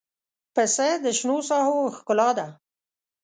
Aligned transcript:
پسه 0.53 0.87
د 1.03 1.05
شنو 1.17 1.37
ساحو 1.49 1.77
ښکلا 1.97 2.29
ده. 2.37 2.47